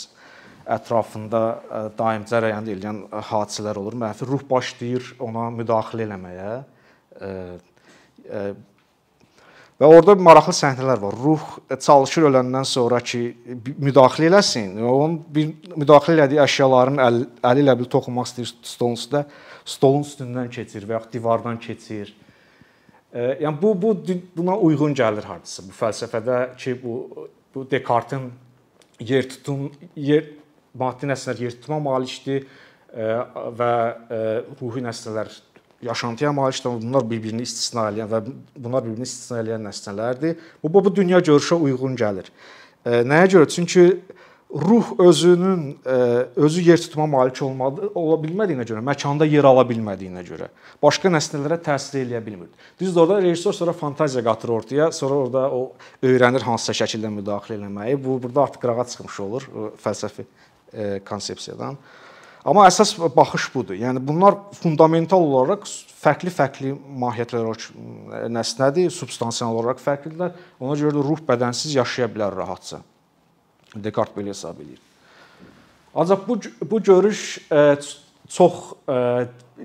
ətrafında 0.71 1.41
daim 1.97 2.23
cərəyan 2.29 2.67
edən 2.73 3.03
hadisələr 3.31 3.79
olur. 3.81 3.97
Mənfi 4.01 4.27
ruh 4.29 4.43
başlayır 4.49 5.15
ona 5.19 5.49
müdaxilə 5.53 6.07
eləməyə. 6.07 6.51
Və 9.81 9.89
orada 9.89 10.13
maraqlı 10.13 10.53
səhnələr 10.53 10.99
var. 11.01 11.15
Ruh 11.17 11.45
çalışır 11.73 12.27
öləndən 12.29 12.67
sonra 12.69 12.99
ki, 13.01 13.21
müdaxilə 13.81 14.29
eləsin. 14.29 14.75
Onun 14.85 15.15
bir 15.33 15.55
müdaxilə 15.73 16.19
elədiyi 16.19 16.43
əşyaların 16.43 17.01
əl, 17.01 17.21
əli 17.49 17.65
ilə 17.65 17.75
bil 17.79 17.89
toxunmaq 17.89 18.29
istəyir 18.29 18.51
stolun 18.61 18.99
üstə, 18.99 19.23
stolun 19.65 20.05
üstündən 20.05 20.51
keçir 20.53 20.85
və 20.85 20.99
ya 20.99 21.01
divardan 21.15 21.57
keçir. 21.61 22.13
Yəni 23.11 23.57
bu 23.61 23.73
bu 23.81 23.95
buna 24.37 24.59
uyğun 24.67 24.93
gəlir 24.95 25.25
hardasa. 25.27 25.65
Bu 25.65 25.73
fəlsəfədə 25.75 26.37
ki, 26.61 26.77
bu 26.83 27.27
bu 27.55 27.65
Descartes-in 27.71 28.29
yer 28.99 29.29
tutum 29.29 29.71
yer 29.95 30.29
maddi 30.77 31.09
nəsələr 31.09 31.41
yer 31.45 31.55
tutma 31.59 31.79
malikdir 31.83 32.47
və 32.91 33.73
ruhi 34.61 34.83
nəsələr 34.83 35.31
yaşantıya 35.81 36.31
malikdir. 36.31 36.79
Bunlar 36.81 37.05
bir-birini 37.09 37.45
istisna 37.47 37.89
edən 37.91 38.09
və 38.11 38.23
bunlar 38.55 38.85
bir-birini 38.85 39.07
istisna 39.07 39.41
edən 39.43 39.67
nəsələrdir. 39.69 40.39
Bu 40.63 40.73
bu 40.73 40.95
dünya 40.95 41.19
görüşə 41.19 41.57
uyğun 41.57 41.95
gəlir. 41.99 42.31
Nəyə 42.85 43.29
görə? 43.35 43.47
Çünki 43.49 44.01
ruh 44.51 44.99
özünün 44.99 45.77
özü 46.35 46.61
yer 46.61 46.77
tutma 46.77 47.05
malik 47.07 47.41
olmadı, 47.41 47.87
ola 47.95 48.17
bilmədiyinə 48.19 48.65
görə, 48.67 48.81
məkanda 48.83 49.23
yer 49.23 49.47
ala 49.47 49.63
bilmədiyinə 49.69 50.25
görə 50.27 50.49
başqa 50.83 51.07
nəslərə 51.07 51.55
təsir 51.63 52.01
eləyə 52.01 52.19
bilmir. 52.25 52.49
Düzdür, 52.79 53.05
orada 53.05 53.21
rejissor 53.23 53.53
sonra 53.53 53.71
fantaziya 53.71 54.23
qatır 54.25 54.49
ortaya, 54.49 54.91
sonra 54.91 55.15
orada 55.23 55.45
o 55.55 55.61
öyrənir 56.03 56.43
hansısa 56.43 56.75
şəkildə 56.83 57.13
müdaxilə 57.15 57.63
etməyi. 57.63 57.95
Bu 58.03 58.19
burada 58.23 58.43
artıq 58.43 58.65
qırağa 58.65 58.85
çıxmış 58.91 59.19
olur 59.19 59.47
fəlsəfi 59.85 60.25
E, 60.25 60.50
konsepsiyadan. 61.07 61.77
Amma 62.41 62.65
əsas 62.65 62.95
baxış 63.13 63.47
budur. 63.53 63.77
Yəni 63.77 64.01
bunlar 64.01 64.37
fundamental 64.57 65.21
olaraq 65.21 65.67
fərqli-fərqli 66.01 66.71
mahiyyətlər 67.03 67.43
olaraq 67.45 68.29
nəsnədir, 68.33 68.89
substansial 68.93 69.59
olaraq 69.59 69.81
fərqlidirlər. 69.83 70.33
Ona 70.63 70.77
görə 70.79 70.95
də 70.95 71.03
ruh 71.05 71.21
bədənsiz 71.27 71.75
yaşaya 71.77 72.09
bilər 72.09 72.33
rahatca. 72.41 72.81
Descartes 73.75 74.17
belə 74.17 74.33
hesab 74.33 74.57
edir. 74.63 74.81
Ancaq 75.93 76.25
bu 76.25 76.39
bu 76.71 76.81
görüş 76.81 77.21
e, 77.51 77.61
çox 78.31 78.57
e, 78.89 78.97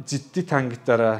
ciddi 0.04 0.44
tənqidlərə 0.44 1.10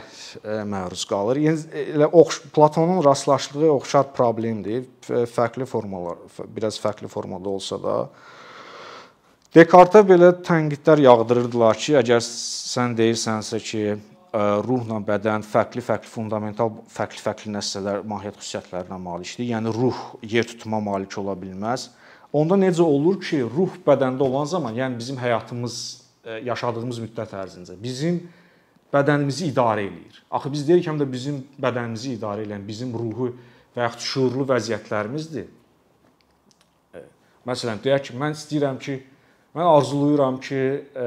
məruz 0.69 1.07
qalır. 1.09 1.41
Yəni 1.41 1.85
elə 1.97 2.09
oxş 2.21 2.43
Platonun 2.53 3.01
rastlaşdığı 3.05 3.71
oxşar 3.79 4.11
problemdir. 4.17 4.85
Fərqli 5.07 5.65
formalar, 5.69 6.21
biraz 6.53 6.77
fərqli 6.83 7.09
formada 7.09 7.49
olsa 7.49 7.79
da, 7.83 7.97
Dekarta 9.57 10.03
belə 10.05 10.35
tənqidlər 10.45 11.01
yağdırırdılar 11.01 11.79
ki, 11.81 11.95
əgər 11.97 12.21
sən 12.21 12.93
deyirsənsə 12.99 13.57
ki, 13.65 13.79
ruhla 14.67 14.99
bədən 15.07 15.47
fərqli-fərqli 15.49 16.11
fundamental 16.13 16.75
fərqli-fərqli 16.93 17.55
nəsələr, 17.55 18.03
mahiyyət 18.05 18.37
xüsusiyyətlərinə 18.43 18.99
malikdir. 19.01 19.47
Yəni 19.55 19.73
ruh 19.73 20.03
yer 20.29 20.45
tutma 20.51 20.83
malik 20.85 21.17
ola 21.17 21.33
bilməz. 21.41 21.87
Onda 22.37 22.61
necə 22.61 22.85
olur 22.85 23.17
ki, 23.23 23.41
ruh 23.49 23.79
bədəndə 23.87 24.29
olan 24.29 24.45
zaman, 24.53 24.77
yəni 24.77 25.01
bizim 25.01 25.17
həyatımız 25.25 25.81
yaşadığımız 26.51 27.01
müddət 27.07 27.33
ərzində 27.41 27.81
bizim 27.81 28.21
bədənimizi 28.93 29.49
idarə 29.55 29.89
eləyir. 29.89 30.21
Axı 30.37 30.53
biz 30.53 30.69
deyirik 30.69 30.93
həm 30.93 31.01
də 31.01 31.09
bizim 31.09 31.41
bədənimizi 31.57 32.19
idarə 32.19 32.45
edən 32.45 32.69
bizim 32.69 32.93
ruhu 32.93 33.33
və 33.73 33.89
yaxud 33.89 34.05
şuurlu 34.13 34.51
vəziyyətlərimizdir. 34.53 35.49
Məsələn, 37.49 37.81
deyək 37.81 38.11
ki, 38.11 38.21
mən 38.21 38.37
istəyirəm 38.37 38.83
ki, 38.85 39.03
Mən 39.57 39.65
arzulayıram 39.65 40.37
ki, 40.45 40.63
e, 40.93 41.07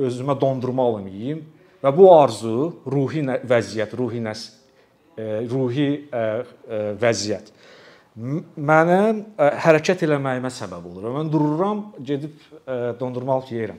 özümə 0.00 0.36
dondurma 0.40 0.86
alım 0.88 1.10
yeyim 1.12 1.42
və 1.82 1.92
bu 1.96 2.08
arzu 2.14 2.54
ruhi 2.88 3.20
vəziyyət, 3.24 3.92
ruhi 4.00 4.22
nəs 4.24 4.46
e, 5.18 5.44
ruhi 5.50 5.90
e, 6.08 6.24
vəziyyət 7.00 7.52
mənə 8.20 8.96
hərəkət 9.64 10.02
eləməyimə 10.04 10.50
səbəb 10.52 10.86
olur. 10.90 11.06
Mən 11.14 11.28
dururam, 11.30 11.84
gedib 12.04 12.40
dondurma 12.98 13.36
alıb 13.38 13.52
yeyirəm. 13.54 13.78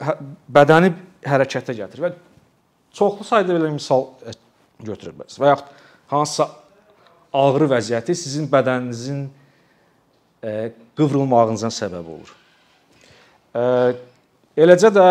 Hə, 0.00 0.14
bədəni 0.54 0.92
hərəkətə 1.26 1.74
gətirir 1.76 2.06
və 2.06 2.12
çoxlu 2.96 3.26
sayda 3.26 3.56
belə 3.56 3.72
misal 3.74 4.06
götürə 4.80 5.12
bilərsiniz. 5.12 5.40
Və 5.42 5.50
yaxud 5.50 5.74
hansısa 6.14 6.46
ağrı 7.42 7.68
vəziyyəti 7.74 8.16
sizin 8.16 8.48
bədəninizin 8.50 9.26
qıvrılmağınıza 10.40 11.68
səbəb 11.74 12.08
olur. 12.14 12.32
Eləcə 14.60 14.90
də 14.94 15.06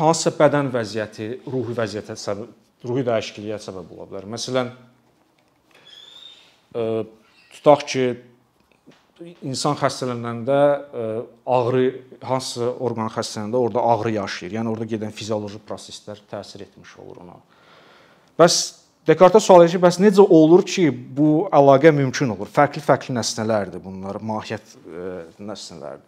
hansısa 0.00 0.32
bədən 0.38 0.70
vəziyyəti, 0.72 1.28
ruhi 1.50 1.74
vəziyyətə 1.76 2.16
səbəb, 2.16 2.48
ruhi 2.88 3.04
dəyişikliyə 3.06 3.58
səbəb 3.60 3.92
ola 3.96 4.08
bilər. 4.08 4.28
Məsələn, 4.32 4.72
tutaq 7.58 7.84
ki, 7.90 8.04
insan 9.44 9.76
xəstələnəndə 9.76 10.58
ağrı 11.44 11.84
hansısa 12.24 12.70
orqan 12.80 13.10
xəstələnəndə 13.12 13.60
orada 13.60 13.84
ağrı 13.92 14.14
yaşayır. 14.16 14.56
Yəni 14.60 14.72
orada 14.72 14.88
gedən 14.88 15.12
fizioloji 15.12 15.60
proseslər 15.68 16.22
təsir 16.30 16.64
etmiş 16.64 16.96
olur 17.02 17.20
ona. 17.26 17.36
Bəs 18.40 18.79
Dekarta 19.06 19.40
sual 19.40 19.64
edir 19.64 19.78
ki, 19.78 19.80
bəs 19.80 19.96
necə 20.02 20.20
olur 20.20 20.60
ki, 20.68 20.90
bu 20.92 21.48
əlaqə 21.56 21.88
mümkün 21.96 22.34
olur? 22.34 22.48
Fərqli-fərqli 22.52 23.14
nəsnələrdir 23.16 23.80
bunlar, 23.80 24.18
mahiyyət 24.20 24.74
nəsnələrdir. 25.40 26.04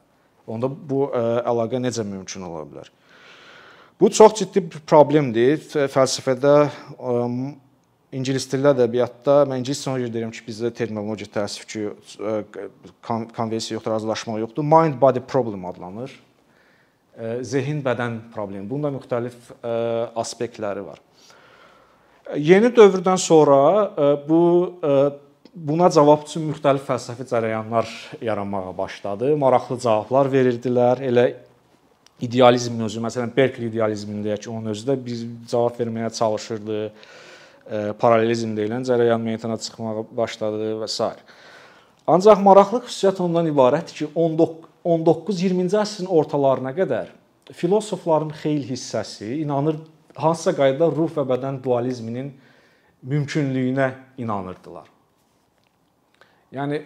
Onda 0.46 0.68
bu 0.68 1.06
əlaqə 1.16 1.80
necə 1.80 2.04
mümkün 2.04 2.44
ola 2.49 2.66
bilər? 2.68 2.90
Bu 4.00 4.11
çox 4.12 4.34
ciddi 4.42 4.61
bir 4.66 4.82
problemdir. 4.84 5.61
Fəlsəfədə 5.72 6.52
ingilis 8.12 8.44
dilli 8.50 8.68
ədəbiyyatda 8.75 9.38
mən 9.49 9.62
ingilis 9.62 9.80
dilində 9.87 10.12
deyirəm 10.12 10.34
ki, 10.34 10.42
bizdə 10.44 10.72
terminologiya 10.76 11.30
təəssüf 11.38 11.64
ki, 11.70 11.87
konvensiya 13.06 13.78
yoxdur, 13.78 13.94
razılaşma 13.94 14.37
yoxdur. 14.42 14.66
Mind 14.68 14.99
body 15.00 15.22
problem 15.25 15.64
adlanır. 15.70 16.12
Zehin 17.40 17.80
bədən 17.84 18.18
problemi. 18.34 18.68
Bunun 18.68 18.90
da 18.90 18.92
müxtəlif 18.99 19.49
aspektləri 20.18 20.84
var. 20.84 21.00
Yeni 22.37 22.71
dövrdən 22.71 23.19
sonra 23.19 23.61
bu 24.29 24.43
buna 25.55 25.91
cavab 25.93 26.23
üçün 26.25 26.47
müxtəlif 26.49 26.87
fəlsəfi 26.87 27.26
cərəyanlar 27.29 27.88
yaranmağa 28.25 28.76
başladı. 28.79 29.35
Maraqlı 29.37 29.79
cavablar 29.83 30.31
verirdilər. 30.33 31.02
Elə 31.05 31.26
idealizmin 32.23 32.87
özü, 32.87 33.02
məsələn, 33.05 33.33
Berkeley 33.37 33.69
idealizmini 33.69 34.25
deyək 34.25 34.45
ki, 34.47 34.50
onun 34.50 34.73
özü 34.73 34.87
də 34.93 34.97
biz 35.05 35.25
cavab 35.50 35.76
verməyə 35.81 36.12
çalışırdı 36.14 36.79
paralelizm 37.99 38.55
deyilən 38.57 38.87
cərəyan 38.87 39.23
meydana 39.23 39.59
çıxmağa 39.61 40.07
başladı 40.17 40.76
və 40.81 40.88
s. 40.91 41.11
Ancaq 42.07 42.41
maraqlı 42.43 42.83
xüsusiyyət 42.87 43.21
ondan 43.23 43.50
ibarətdir 43.50 43.99
ki, 44.02 44.09
19-20-ci 44.17 45.79
əsrin 45.79 46.09
ortalarına 46.11 46.73
qədər 46.79 47.12
filosofların 47.55 48.33
xeyli 48.41 48.73
hissəsi 48.73 49.43
inanır 49.43 49.76
hansısa 50.16 50.54
qaydada 50.57 50.90
ruh 50.92 51.11
və 51.16 51.25
bədən 51.28 51.61
dualizminin 51.64 52.33
mümkünlüyünə 53.02 53.90
inanırdılar. 54.23 54.87
Yəni 56.52 56.83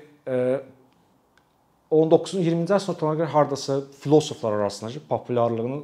19-cu 1.91 2.41
20-ci 2.43 2.75
əsrin 2.77 2.95
ortalarına 2.95 3.21
qədər 3.21 3.33
hardasa 3.35 3.81
filosoflar 4.01 4.59
arasında 4.61 5.03
populyarlığını 5.09 5.79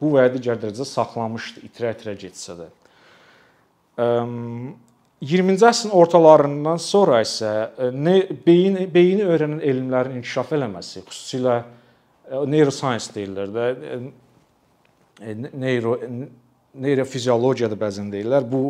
bu 0.00 0.12
və 0.14 0.26
ya 0.26 0.34
digər 0.34 0.60
dərəcədə 0.60 0.86
saxlamışdı, 0.88 1.64
itirə-itirə 1.68 2.14
getsə 2.18 2.56
də. 2.58 2.68
20-ci 5.20 5.66
əsrin 5.68 5.92
ortalarından 5.92 6.78
sonra 6.80 7.20
isə 7.20 7.50
e, 7.76 7.90
beyin 8.46 8.78
beyini 8.94 9.26
öyrənən 9.28 9.60
elmlərin 9.60 10.16
inkişaf 10.20 10.54
eləməsi, 10.56 11.02
xüsusilə 11.04 11.58
e, 11.60 12.40
neuroscience 12.48 13.12
deyirlər 13.12 13.52
də, 13.52 13.66
e, 15.20 15.36
neuro 15.36 15.96
neyrofiziologiya 16.70 17.66
da 17.70 17.78
bəzən 17.78 18.12
deyirlər. 18.12 18.44
Bu 18.46 18.60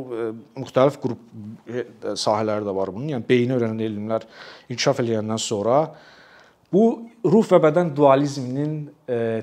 müxtəlif 0.57 0.97
qrup 1.03 1.21
sahələri 2.17 2.65
də 2.65 2.73
var 2.73 2.93
bunun. 2.95 3.11
Yəni 3.13 3.27
beyni 3.29 3.53
öyrənən 3.59 3.83
elmlər 3.85 4.25
inkişaf 4.73 5.03
eləyəndən 5.03 5.43
sonra 5.43 5.83
bu 6.73 6.85
ruh 7.29 7.45
və 7.51 7.61
bədən 7.61 7.91
dualizminin 7.93 8.79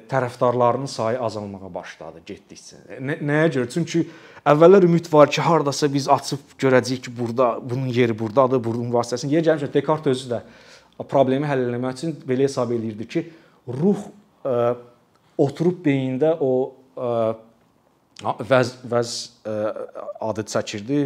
tərəfdarlarının 0.10 0.90
sayı 0.90 1.22
azalmağa 1.22 1.70
başladı 1.76 2.24
getdikcə. 2.26 2.82
Nəyə 2.98 3.52
görə? 3.60 3.70
Çünki 3.76 4.08
Əvvəllər 4.48 4.86
ümid 4.88 5.08
var 5.12 5.28
ki, 5.28 5.42
hardasa 5.44 5.90
biz 5.92 6.06
açıb 6.08 6.54
görəcəyik 6.62 7.08
ki, 7.08 7.12
burada 7.18 7.58
bunun 7.60 7.88
yeri 7.92 8.14
burdadır, 8.16 8.62
bunun 8.64 8.94
vasitəsilə. 8.94 9.34
Yer 9.36 9.44
gəlmişsə 9.44 9.74
Dekart 9.74 10.08
özü 10.08 10.30
də 10.32 10.40
problemi 11.12 11.50
həll 11.50 11.66
etmək 11.66 11.98
üçün 11.98 12.14
belə 12.28 12.46
hesab 12.48 12.72
eləyirdi 12.72 13.08
ki, 13.12 13.24
ruh 13.68 14.06
ə, 14.48 14.54
oturub 15.44 15.82
beyində 15.84 16.38
o 16.40 16.52
vəz 16.98 18.74
vəz 18.90 19.14
ə, 19.46 19.56
adı 20.30 20.48
çəkirdi. 20.54 21.04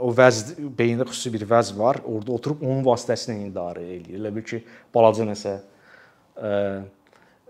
O 0.00 0.08
vəz 0.16 0.56
beyində 0.78 1.04
xüsusi 1.08 1.34
bir 1.34 1.44
vəz 1.50 1.74
var. 1.76 2.00
Orada 2.08 2.32
oturub 2.32 2.64
onun 2.64 2.82
vasitəsilə 2.86 3.36
idarə 3.50 3.84
eləyir. 3.84 4.18
Elə 4.20 4.32
bil 4.34 4.46
ki, 4.48 4.62
balaca 4.94 5.26
nəsə 5.28 5.58
ə, 6.40 6.52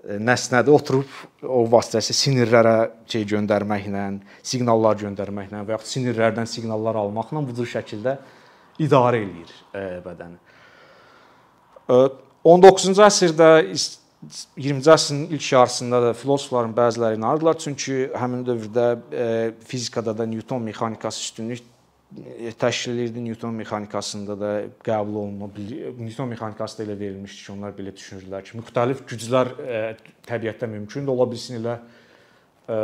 nəsnədə 0.02 0.72
oturub 0.74 1.06
o 1.46 1.62
vasitəsilə 1.70 2.18
sinirlərə 2.18 2.76
şey 3.10 3.26
göndərməklə, 3.30 4.06
siqnallar 4.42 4.98
göndərməklə 4.98 5.62
və 5.62 5.76
yaxud 5.76 5.92
sinirlərdən 5.92 6.48
siqnallar 6.50 6.98
almaqla 7.04 7.44
bu 7.46 7.54
cür 7.60 7.70
şəkildə 7.76 8.16
idarə 8.82 9.22
eləyir 9.22 9.52
e, 9.70 9.84
bədəni. 10.02 10.40
19-cu 12.42 13.04
əsrdə 13.06 13.50
20-ci 14.22 14.90
əsrin 14.92 15.22
ilk 15.34 15.46
yarısında 15.52 15.98
da 16.02 16.12
filosofların 16.14 16.74
bəziləri 16.76 17.18
inanırdılar, 17.18 17.58
çünki 17.58 17.96
həmin 18.14 18.44
dövrdə 18.46 18.86
e, 19.10 19.24
fizikada 19.66 20.14
da 20.18 20.26
Newton 20.26 20.62
mexanikası 20.62 21.20
üstünlük 21.20 21.64
təşkil 22.58 22.98
edirdi. 22.98 23.24
Newton 23.24 23.54
mexanikasında 23.54 24.36
da 24.40 24.52
qəbul 24.84 25.18
olunma, 25.24 25.48
Newton 25.98 26.28
mexanikası 26.28 26.78
da 26.78 26.86
elə 26.86 26.98
verilmişdi 27.00 27.46
ki, 27.46 27.52
onlar 27.52 27.74
belə 27.74 27.96
düşünürdülər 27.96 28.46
ki, 28.46 28.60
müxtəlif 28.60 29.02
güclər 29.10 29.52
e, 29.58 29.82
təbiətdə 30.28 30.70
mümkün 30.70 31.08
də 31.08 31.16
ola 31.16 31.26
bilsin 31.30 31.58
elə 31.58 31.78
e, 32.68 32.80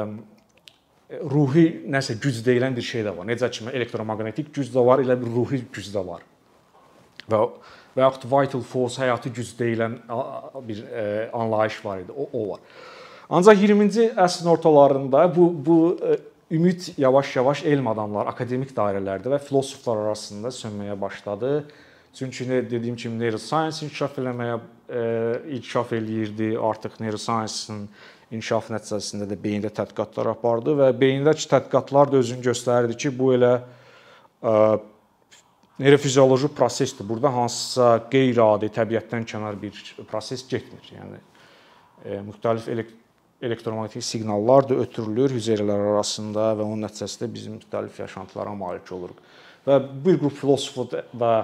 ruhi 1.22 1.68
nəsə 1.86 2.18
güc 2.18 2.42
deyilən 2.46 2.74
bir 2.76 2.88
şey 2.90 3.06
də 3.06 3.14
var. 3.16 3.30
Necə 3.30 3.50
ki, 3.50 3.70
elektromaqnetik 3.78 4.50
güc 4.58 4.74
də 4.74 4.86
var, 4.90 5.06
elə 5.06 5.14
bir 5.20 5.30
ruhi 5.38 5.62
güc 5.70 5.94
də 5.94 6.02
var. 6.06 6.26
Və 7.30 7.46
və 7.98 8.06
yaxud 8.06 8.28
vital 8.30 8.62
force, 8.62 9.02
həyati 9.02 9.32
güc 9.34 9.50
deyilən 9.58 9.98
bir 10.68 10.84
e, 10.86 11.04
anlayış 11.34 11.82
var 11.84 12.04
idi. 12.04 12.14
O, 12.14 12.28
o 12.32 12.48
var. 12.52 12.62
Ancaq 13.28 13.60
20-ci 13.60 14.08
əsrin 14.16 14.48
ortalarında 14.54 15.26
bu 15.34 15.50
bu 15.66 15.78
ə, 15.98 16.18
ümid 16.50 16.86
yavaş-yavaş 16.98 17.64
elm 17.68 17.90
adamları, 17.90 18.30
akademik 18.32 18.72
dairələrdə 18.76 19.34
və 19.34 19.40
filosoflar 19.42 20.06
arasında 20.06 20.54
sönməyə 20.54 20.96
başladı. 21.00 21.52
Çünki 22.14 22.48
dediyim 22.70 22.96
kimi 22.96 23.18
neuroscience 23.20 23.84
inkişaf 23.86 24.16
eləməyə 24.18 24.60
e, 24.88 25.02
inkişaf 25.58 25.92
eləyirdi. 25.92 26.54
Artıq 26.58 26.96
neuroscience-ın 27.04 27.84
inkişaf 28.32 28.70
nəticəsində 28.72 29.28
də 29.28 29.36
beyində 29.42 29.70
tədqiqatlar 29.76 30.32
apardı 30.32 30.74
və 30.80 30.88
beyindəki 31.00 31.46
tədqiqatlar 31.52 32.12
da 32.12 32.22
özünü 32.22 32.48
göstərirdi 32.48 32.96
ki, 33.04 33.12
bu 33.18 33.34
elə 33.36 33.52
ə, 33.58 34.54
e, 34.54 34.78
neyrofizioloji 35.78 36.48
prosesdir. 36.48 37.08
Burada 37.08 37.32
hansısa 37.34 37.90
qeyri-adi, 38.12 38.70
təbiətdən 38.74 39.26
kənar 39.28 39.58
bir 39.60 39.78
proses 40.10 40.44
getmir. 40.48 40.92
Yəni 40.94 41.20
e, 42.04 42.22
müxtəlif 42.26 42.70
elekt 42.72 42.96
elektromaqnetik 43.42 44.02
siqnallar 44.02 44.66
da 44.68 44.74
ötürülür 44.82 45.30
hüceyrələr 45.30 45.84
arasında 45.92 46.48
və 46.58 46.64
onun 46.64 46.82
nəticəsində 46.86 47.28
bizim 47.30 47.58
müxtəlif 47.60 48.00
yaşantılara 48.02 48.54
malik 48.58 48.90
oluruq. 48.92 49.20
Və 49.66 49.76
bir 50.06 50.18
qrup 50.18 50.34
filosof 50.40 50.96
və 51.20 51.34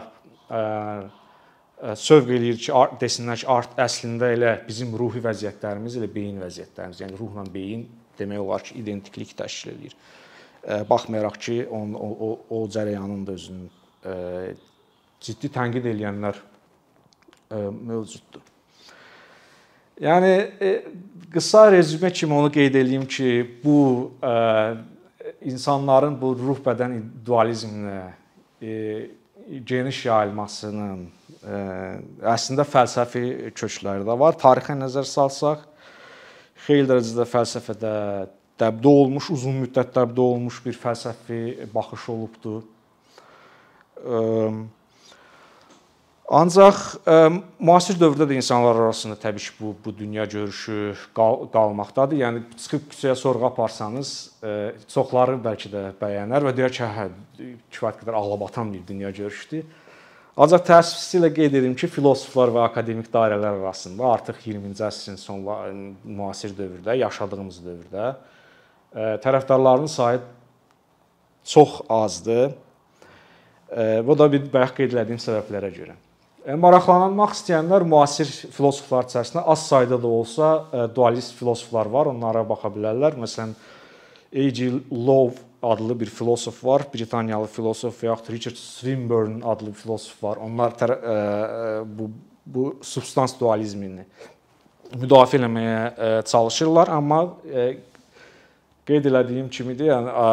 sövq 2.00 2.32
eləyir 2.34 2.58
ki, 2.58 2.72
art 2.74 2.98
desinlər 3.02 3.38
ki, 3.42 3.46
art 3.50 3.78
əslində 3.78 4.32
elə 4.34 4.56
bizim 4.66 4.94
ruhi 4.98 5.22
vəziyyətlərimiz 5.22 6.00
elə 6.00 6.10
beyin 6.10 6.42
vəziyyətlərimiz, 6.42 7.04
yəni 7.04 7.18
ruhla 7.20 7.46
beyin 7.54 7.86
demək 8.18 8.42
olar 8.42 8.66
ki, 8.66 8.74
identiklik 8.82 9.34
təşkil 9.38 9.74
eləyir. 9.76 9.96
Baxmayaraq 10.90 11.38
ki, 11.46 11.56
onun 11.68 11.94
o, 11.94 12.10
o, 12.10 12.30
o 12.58 12.66
cərəyanın 12.74 13.26
da 13.26 13.38
özünün 13.38 13.70
ciddi 15.24 15.48
tənqid 15.52 15.86
edilənlər 15.88 16.40
mövcuddur. 17.54 18.42
Yəni 20.02 20.30
e, 20.58 20.70
qısa 21.30 21.68
rezümə 21.70 22.10
kimi 22.10 22.34
onu 22.34 22.50
qeyd 22.52 22.74
eləyim 22.80 23.04
ki, 23.06 23.28
bu 23.62 24.10
e, 24.18 24.32
insanların 25.46 26.16
bu 26.18 26.32
ruh 26.38 26.58
bədən 26.64 26.96
dualizminə 27.26 28.00
e, 28.58 28.72
geniş 29.66 30.06
yayılmasının 30.08 31.04
əslində 32.24 32.64
fəlsəfi 32.64 33.52
kökləri 33.52 34.06
də 34.08 34.14
var. 34.16 34.38
Tarixə 34.40 34.72
nəzər 34.80 35.04
salsaq, 35.04 35.66
xeyli 36.64 36.88
dərəcədə 36.88 37.26
fəlsəfədə 37.28 37.90
dəbdə 38.58 38.88
olmuş, 38.88 39.28
uzun 39.34 39.58
müddət 39.66 39.92
dəbdə 39.92 40.24
olmuş 40.24 40.62
bir 40.64 40.78
fəlsəfi 40.80 41.68
baxış 41.74 42.08
olubdu. 42.14 42.62
Ə, 44.00 44.22
Ancaq 46.24 46.78
ə, 47.04 47.14
müasir 47.60 47.98
dövrdə 48.00 48.24
də 48.24 48.38
insanlar 48.38 48.78
arasında 48.80 49.18
təbii 49.20 49.44
ki, 49.44 49.50
bu 49.58 49.74
bu 49.84 49.92
dünya 49.92 50.24
görüşü 50.24 50.94
qal 51.14 51.44
qalmaqdadır. 51.52 52.16
Yəni 52.16 52.40
çıxıb 52.56 52.86
küçəyə 52.94 53.14
sorğu 53.20 53.44
aparsanız, 53.50 54.12
ə, 54.40 54.54
çoxları 54.88 55.36
bəlkə 55.44 55.68
də 55.68 55.82
bəyənər 56.00 56.46
və 56.48 56.54
deyər 56.56 56.72
ki, 56.72 56.88
hə, 56.96 57.06
kifayət 57.68 58.00
qədər 58.00 58.16
ağlabatan 58.16 58.72
bir 58.72 58.86
dünya 58.88 59.12
görüşüdür. 59.12 59.68
Ancaq 60.40 60.64
təəssüflə 60.66 61.28
qeyd 61.36 61.58
edim 61.60 61.76
ki, 61.76 61.92
filosoflar 61.92 62.56
və 62.56 62.64
akademik 62.70 63.12
dairələr 63.12 63.60
arasında 63.60 64.08
artıq 64.16 64.40
20-ci 64.48 64.82
əsrin 64.88 65.20
sonları 65.20 65.76
müasir 66.08 66.56
dövrdə, 66.56 66.96
yaşadığımız 67.04 67.60
dövrdə 67.68 68.08
tərəfdarlarının 69.22 69.92
sayı 69.92 70.24
çox 71.44 71.80
azdır. 71.88 72.54
Bu 74.06 74.18
da 74.18 74.28
bir 74.32 74.44
bayaq 74.52 74.74
qeyd 74.76 74.92
etdiyim 75.00 75.20
səbəblərə 75.22 75.70
görə. 75.74 75.94
Maraqlanmaq 76.60 77.32
istəyənlər 77.32 77.86
müasir 77.88 78.28
filosoflar 78.52 79.06
içərisində 79.08 79.46
az 79.48 79.64
sayda 79.64 79.96
da 80.00 80.10
olsa 80.18 80.50
dualist 80.94 81.32
filosoflar 81.38 81.88
var, 81.90 82.10
onlara 82.12 82.44
baxa 82.46 82.68
bilərlər. 82.74 83.16
Məsələn, 83.22 83.54
A.G. 84.34 84.68
Love 84.90 85.40
adlı 85.64 86.00
bir 86.00 86.06
filosof 86.06 86.64
var, 86.64 86.84
Britaniyalı 86.94 87.46
filosof 87.46 88.02
və 88.02 88.10
yaxud 88.10 88.30
Richard 88.34 88.60
Swinburne 88.60 89.40
adlı 89.46 89.72
filosof 89.72 90.22
var. 90.22 90.40
Onlar 90.44 90.76
ə, 90.76 91.18
bu 91.86 92.10
bu 92.44 92.74
substans 92.84 93.32
dualizmini 93.40 94.02
müdafiə 95.00 95.40
etməyə 95.40 95.76
ə, 95.96 96.08
çalışırlar, 96.28 96.90
amma 96.92 97.22
ə, 97.48 97.62
qeyd 98.84 99.08
elədiyim 99.08 99.48
kimidir, 99.48 99.88
yəni 99.88 100.12
ə, 100.12 100.26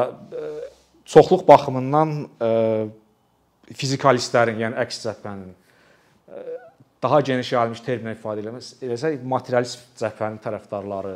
çoxluq 1.13 1.45
baxımından 1.47 2.11
ə, 2.19 2.49
fizikalistlərin, 3.69 4.59
yəni 4.65 4.79
əks 4.83 5.03
cəbhənin 5.05 5.53
daha 7.01 7.21
geniş 7.25 7.53
yayılmış 7.55 7.81
terminlə 7.85 8.13
ifadə 8.15 8.43
eləsək, 8.85 9.23
materialist 9.25 9.87
cəbhənin 9.99 10.37
tərəfdarları 10.43 11.15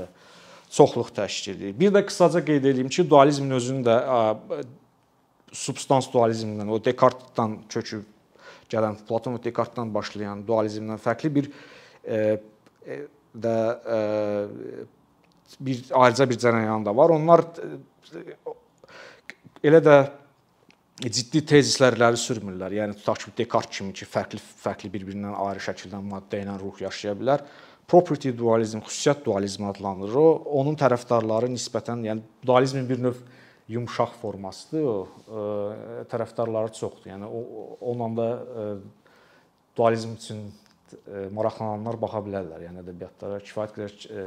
çoxluq 0.75 1.11
təşkil 1.15 1.55
edir. 1.55 1.75
Bir 1.77 1.93
də 1.93 2.01
qısaca 2.07 2.41
qeyd 2.45 2.65
edeyim 2.71 2.89
ki, 2.89 3.05
dualizmin 3.09 3.53
özünün 3.57 3.85
də 3.85 3.97
substans 5.55 6.09
dualizmindən, 6.11 6.71
o 6.71 6.79
Descartes-dan 6.83 7.59
köçüb 7.71 8.03
gələn 8.71 8.97
Platon 9.07 9.37
və 9.37 9.43
Descartes-dan 9.45 9.93
başlayan 9.93 10.41
dualizmdən 10.47 10.99
fərqli 11.01 11.31
bir 11.37 11.49
e, 12.03 12.19
e, 12.85 12.99
də 13.45 13.55
e, 13.95 13.99
bir 15.59 15.83
ayrıca 15.93 16.29
bir 16.29 16.39
cərəyan 16.41 16.85
da 16.85 16.95
var. 16.97 17.13
Onlar 17.15 17.45
elə 19.63 19.81
də 19.85 19.99
ciddi 21.03 21.41
tezislərləri 21.43 22.19
sürmürlər. 22.19 22.73
Yəni 22.79 22.95
tutaq 22.99 23.25
ki, 23.25 23.31
Descartes 23.41 23.79
kimi 23.79 23.93
ki, 23.95 24.07
fərqli 24.07 24.39
fərqli 24.39 24.91
bir-birindən 24.93 25.35
ayrı 25.43 25.63
şəkildə 25.67 25.99
maddə 25.99 26.39
ilə 26.45 26.55
ruh 26.61 26.77
yaşaya 26.85 27.15
bilər. 27.19 27.43
Property 27.85 28.31
dualizm, 28.33 28.81
xüsusiyyət 28.85 29.25
dualizmi 29.25 29.67
adlanır. 29.69 30.15
O 30.17 30.27
onun 30.61 30.77
tərəfdarları 30.79 31.51
nisbətən, 31.51 32.05
yəni 32.07 32.23
dualizmin 32.47 32.87
bir 32.89 33.01
növ 33.03 33.19
yumşaq 33.75 34.15
formasıdır. 34.21 34.87
O 34.87 34.95
ə, 35.03 36.05
tərəfdarları 36.13 36.71
çoxdur. 36.79 37.11
Yəni 37.11 37.27
o 37.27 37.43
onunla 37.91 38.15
da 38.15 38.29
ə, 38.63 38.69
dualizm 39.77 40.15
üçün 40.15 40.47
ə, 40.47 41.27
maraqlananlar 41.35 41.99
baxa 42.01 42.23
bilərlər. 42.25 42.65
Yəni 42.69 42.81
ədəbiyyatlara 42.85 43.43
kifayət 43.43 43.75
qədər 43.75 43.99
ə, 43.99 44.25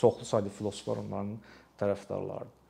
çoxlu 0.00 0.26
sayda 0.32 0.56
filosoflar 0.56 1.04
onların 1.04 1.36
tərəfdarlarıdır. 1.84 2.61